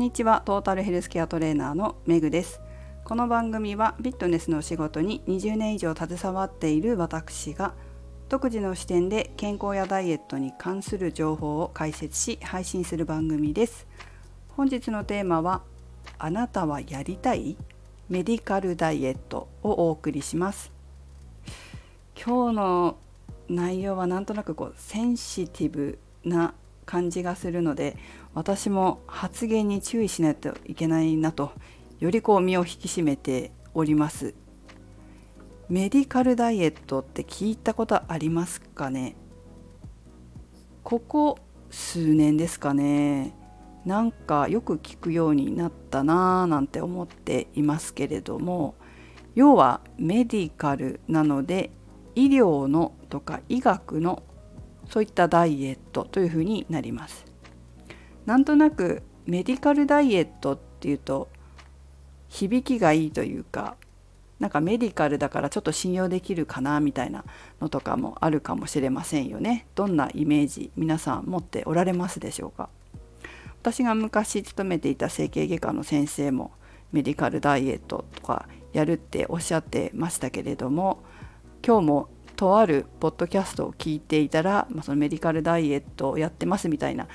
[0.00, 0.40] にちは。
[0.46, 2.62] トータルヘルスケアトレーナーのメグです。
[3.04, 7.74] この番組はフィットネスの仕事に20年以上携わっている私が
[8.30, 13.86] 独自の視点で健康やダイエットに関する情報を解説し配信する番組です。
[14.56, 15.60] 本日のテーマは
[16.18, 17.58] あなたはやりたい？
[18.08, 20.72] メディカルダイエットをお送りします。
[22.16, 22.96] 今日の
[23.50, 26.54] 内容はなんとなくこうセンシティブな
[26.90, 27.96] 感じがするので
[28.34, 31.52] 私も発言に注意しないといけないなと
[32.00, 34.34] よりこう身を引き締めております。
[35.68, 39.14] メディカルダイエットって聞いたことありますかね？
[40.82, 41.38] ここ
[41.70, 43.36] 数年ですかね。
[43.84, 48.74] なんかよく聞くようになったなぁなんて思っていますけれども
[49.36, 51.70] 要はメディカルなので
[52.16, 54.24] 医療のとか医学の
[54.90, 57.24] そういったダイエットというふうになります
[58.26, 61.28] なんとなくメディカルダイエットっていうと
[62.28, 63.76] 響きがいいというか
[64.40, 67.24] なんかメディカルだからちょっと信用できるかなみたいな
[67.60, 69.66] のとかもあるかもしれませんよね。
[69.74, 72.70] どんなイメージ皆さん持っておられますでしょうか
[73.60, 76.52] 私が昔勤めていた整形外科の先生も
[76.92, 81.02] メディカルダイエットとかやるっておっしゃってましたけれども
[81.64, 82.08] 今日も
[82.40, 87.06] とあるポッドキャストを聞いていたら、まあ、そのメディカルダイエットをやってますみたいな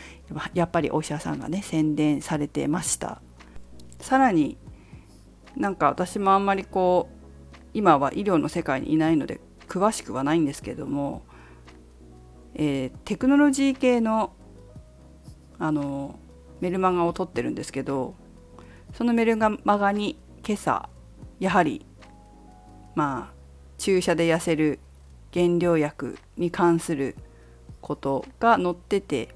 [0.54, 3.24] やっぱりお医者さんがね宣伝されてました。
[4.00, 4.56] さらに
[5.58, 11.24] なんか私もあんまりこう今は医療の世界にいないので詳しくはないんですけども、
[12.54, 14.32] えー、テクノロジー系の
[15.58, 16.20] あの
[16.62, 18.14] メルマガを撮ってるんですけど
[18.94, 20.88] そのメルマガに今朝
[21.40, 21.84] やはり
[22.94, 23.34] まあ
[23.80, 24.80] 注射で痩せる
[25.36, 27.18] 原料薬に関する
[27.82, 29.36] ことが載ってて、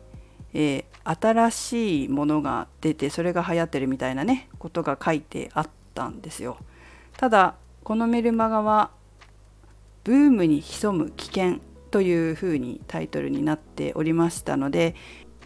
[0.53, 6.57] えー、新しいものが出てそれが流行ってるみたいなねことが書いてあったんですよ。
[7.17, 8.91] ただこのメルマガは
[10.05, 11.59] 「ブームに潜む危険」
[11.91, 14.95] というふうにタイトルになっておりましたので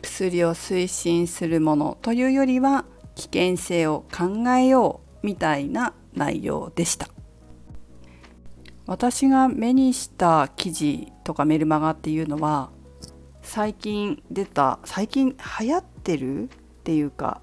[0.01, 2.85] 薬を推進するものというよりは
[3.15, 7.07] 危険性を考えようみたいな内容でした。
[8.85, 12.69] 私が目にした記事とかメルマガっていうのは
[13.41, 16.49] 最近出た最近流行ってるっ
[16.83, 17.41] ていうか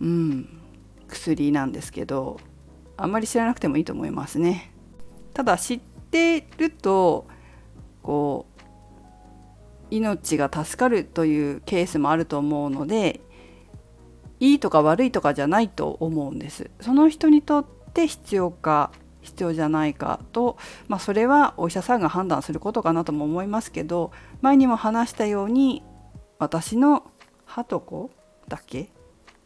[0.00, 0.60] うん
[1.08, 2.40] 薬なんですけど
[2.96, 4.72] あんまり知らなくてもいいと思いますね。
[5.34, 5.80] ただ知っ
[6.10, 7.26] てると
[8.02, 8.62] こう
[9.90, 13.20] 命が助かるというケースもあると思うので
[14.40, 16.70] いいとか悪いとかじゃないと思うんです。
[16.80, 18.90] その人にとって必要か
[19.26, 20.56] 必要じゃないかと、
[20.88, 25.82] まあ、それはお医者さんが判断することかなとも思いますけど前にも話したように
[26.38, 27.10] 私の
[27.44, 28.10] はとこ
[28.48, 28.88] だけ？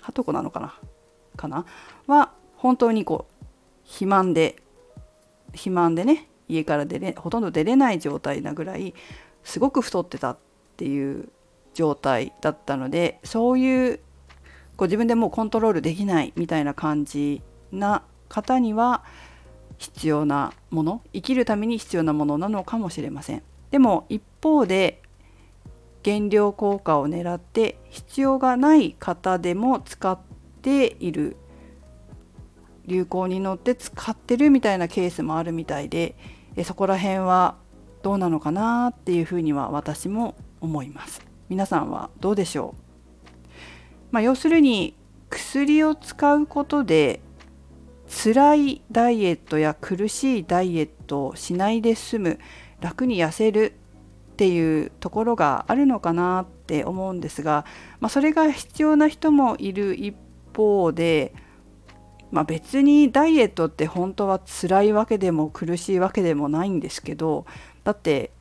[0.02, 0.74] はとこなのかな？
[1.36, 1.66] かな？
[2.06, 3.34] は本当にこう
[3.84, 4.56] 肥満で
[5.52, 8.94] 肥満でね家から出れほとんど出れない状態なぐらい
[9.42, 10.38] すごく太ってたっ
[10.76, 11.28] ていう
[11.74, 14.00] 状態だったのでそういう
[14.76, 19.04] こう自分でもうコントロールできないみたいな感じな方には
[19.80, 23.42] 必要なもの生きるために必要なものなのかもしれません。
[23.70, 25.00] でも一方で
[26.02, 30.18] 減量効果を狙って必要がない方でも使っ
[30.60, 31.36] ている
[32.86, 36.14] 流行に乗って使ってるみたいなケースもあるみたいで
[36.64, 37.56] そこら辺は
[38.02, 41.22] どうなのかなっていうふうには私も思います。
[41.48, 43.54] 皆さんはどうでしょう、
[44.10, 44.94] まあ、要するに
[45.30, 47.20] 薬を使うことで
[48.10, 52.38] 辛いダイエットや苦しいダイエットをしないで済む
[52.80, 53.74] 楽に痩せる
[54.32, 57.64] っていうところがあるのかなって思うんですが、
[58.00, 60.16] まあ、それが必要な人もいる一
[60.56, 61.34] 方で、
[62.32, 67.46] まあ、別にダイエットって本当は辛いわけでも苦しいわけでもないんですけど
[67.84, 68.32] だって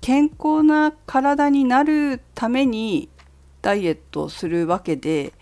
[0.00, 3.08] 健康な体になるために
[3.62, 5.32] ダイエットをするわけで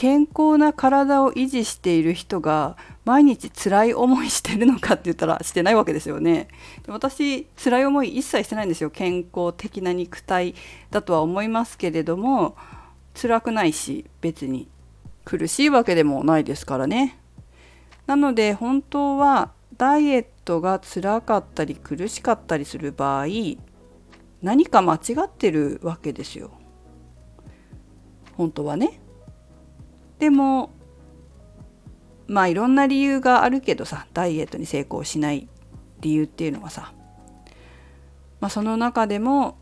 [0.00, 6.48] 健康な体を維持している人が毎日辛い思いしてるのかって言ったらしてないわけですよね。
[6.86, 10.54] で私辛い思い一切してないんですよ健康的な肉体
[10.90, 12.56] だとは思いますけれども
[13.14, 14.70] 辛くないし別に
[15.26, 17.18] 苦しいわけでもないですからね。
[18.06, 23.26] なので本当はダイエットが辛かったり苦しかったりする場合
[24.40, 26.52] 何か間違ってるわけですよ。
[28.38, 28.99] 本当はね。
[30.20, 30.70] でも
[32.28, 35.48] まあいろんな理由があるけどさダイエットに成功しない
[36.00, 36.92] 理由っていうのはさ、
[38.40, 39.58] まあ、その中でも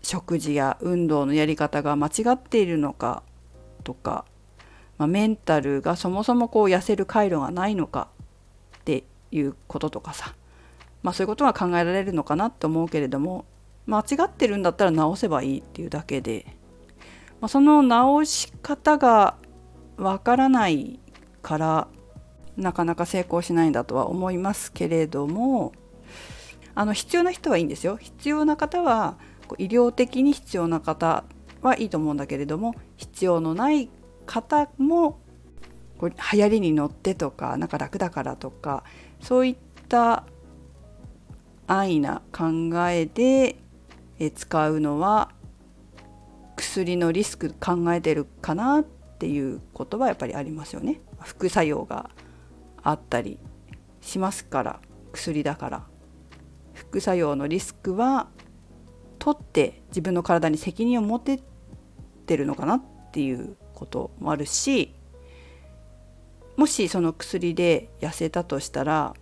[0.00, 3.22] 食事や運動のやり方が間違っているのか
[3.84, 4.24] とか
[4.98, 8.08] まあ、メンタルがそもそもこう痩せる回路がないのか
[8.80, 10.34] っていうこととかさ、
[11.02, 13.46] まあ、そういうことが考えられるのかなって思うけれども
[13.86, 16.46] 間違ってるんだったら直せばいいっていうだけで、
[17.40, 19.36] まあ、その直し方が
[19.98, 21.00] わからない
[21.42, 21.88] から
[22.56, 25.72] なかなか成功しないんだとは思いますけれども
[26.74, 27.96] あの必要な人はいいんですよ。
[27.96, 29.16] 必要な方は
[29.58, 31.24] 医療的に必要な方
[31.62, 33.90] はいいと思うんだけれども必要のない
[34.26, 35.18] 方も
[35.98, 38.84] こう流行りに乗ってとかなんか楽だからとか
[39.20, 39.56] そういっ
[39.88, 40.24] た
[41.66, 43.56] 安易な考えで
[44.34, 45.30] 使うのは
[46.56, 51.00] 薬のリスク考えてるかなってていうことはやっぱりありますよね。
[51.20, 52.10] 副作用が
[52.82, 53.38] あったり
[54.00, 54.80] しますから
[55.12, 55.86] 薬だから。
[56.74, 58.28] 副作用のリスクは
[59.18, 61.40] 取って自分の体に責任を持て
[62.26, 64.94] てるのかなっていうこともあるし
[66.56, 69.14] もしその薬で痩せたとしたら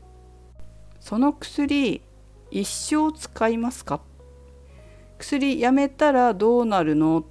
[1.01, 2.03] その薬
[2.51, 4.01] 一生使いますか？
[5.19, 7.25] 薬やめたらどうなるの？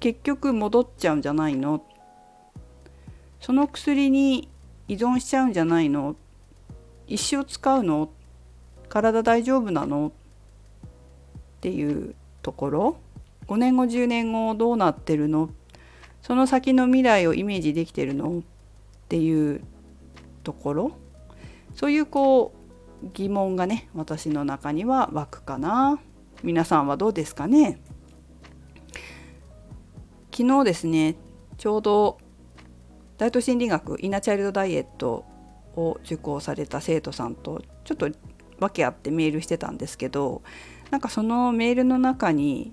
[0.00, 1.84] 結局戻っちゃうんじゃないの？
[3.40, 4.48] その薬に
[4.88, 6.16] 依存しちゃうんじゃないの？
[7.06, 8.10] 一生使うの？
[8.88, 10.08] 体大丈夫なの？
[10.08, 10.10] っ
[11.60, 12.96] ていうところ
[13.46, 15.50] ？5年後10年後どうなってるの？
[16.22, 18.38] その先の未来をイメージできてるの？
[18.38, 18.42] っ
[19.08, 19.62] ていう
[20.44, 20.92] ところ？
[21.74, 22.52] そういうこ
[23.02, 25.98] う疑問がね私の中には湧くかな。
[26.42, 27.80] 皆さんはどうですかね？
[30.38, 31.16] 昨日ですね
[31.56, 32.18] ちょうど
[33.16, 35.24] 大都心理学イナチャイルドダイエット
[35.74, 38.08] を受講された生徒さんとちょっと
[38.60, 40.42] 訳あってメールしてたんですけど
[40.92, 42.72] なんかそのメールの中に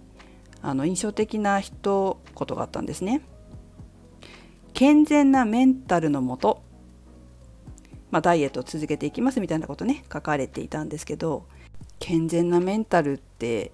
[0.62, 3.22] あの印象的な一言があったんですね。
[4.74, 6.62] 健全なメンタルのもと、
[8.12, 11.48] まあ、ダイエットを続けていきますみたいなことね書かれていたんですけど
[11.98, 13.72] 健全なメンタルって、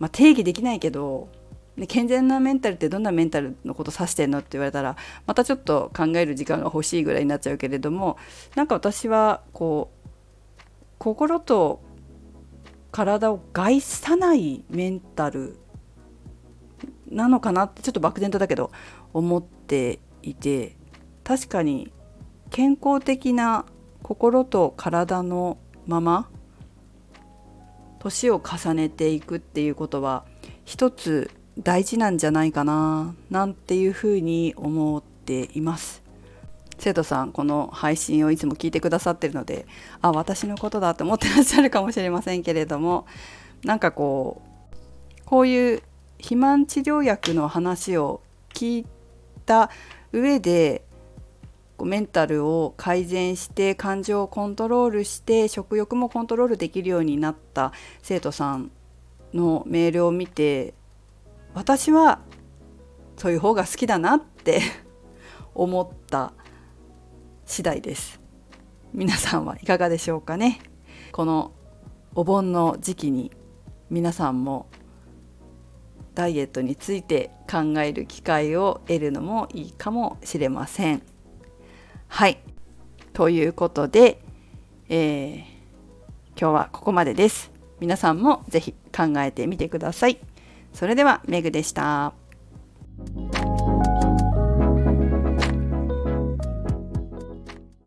[0.00, 1.28] まあ、定義できないけど
[1.76, 4.96] で健全なメンタルってどんなメンタルのこと指してんのって言われたら
[5.26, 8.18] またちょっと考える時間が欲しいぐらいになっちゃうけれども
[8.54, 10.08] なんか私はこう
[10.98, 11.82] 心と
[12.90, 15.56] 体を害さないメンタル
[17.10, 18.70] なのかなってちょっと漠然とだけど
[19.14, 20.76] 思っていて
[21.24, 21.92] 確かに
[22.50, 23.64] 健康的な
[24.02, 26.28] 心と体のまま
[27.98, 30.24] 年を重ねていくっていうことは
[30.64, 36.02] 一つ大事なんじゃないかななんていうふうに思っています。
[36.78, 39.66] 生徒さんこの配信をいつも聞いてくださってるので
[40.00, 43.06] あ私のことだって思ってらっしゃるかもしれませんけれども
[43.62, 44.42] なんかこ
[45.20, 45.82] うこういう
[46.16, 48.20] 肥満治療薬の話を
[48.52, 48.86] 聞い
[49.46, 49.70] た
[50.12, 50.84] 上で
[51.80, 57.72] メンタルを改善して感情をコントロールして食欲もコントロールできるようになった
[58.02, 58.70] 生徒さん
[59.32, 60.74] のメールを見て
[61.54, 62.20] 私は
[63.16, 64.60] そういう方が好きだなって
[65.54, 66.32] 思った
[67.44, 68.20] 次第です
[68.92, 70.60] 皆さんはいかがでしょうかね
[71.12, 71.52] この
[72.14, 73.30] お盆の時期に
[73.90, 74.66] 皆さんも
[76.14, 81.02] ダイエットについて考える機会を得るのもいいかもしれません。
[82.08, 82.38] はい
[83.12, 84.22] ということで、
[84.88, 85.40] えー、
[86.38, 87.50] 今日はここまでです。
[87.80, 90.18] 皆さんも是非考えてみてください。
[90.72, 92.21] それではメグでした。